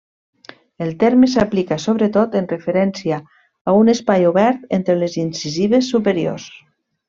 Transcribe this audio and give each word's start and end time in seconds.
El 0.85 0.93
terme 1.03 1.27
s'aplica 1.33 1.77
sobretot 1.83 2.37
en 2.41 2.49
referència 2.55 3.21
a 3.73 3.77
un 3.83 3.95
espai 3.95 4.27
obert 4.33 4.67
entre 4.81 4.97
les 5.05 5.23
incisives 5.29 5.95
superiors. 5.95 6.53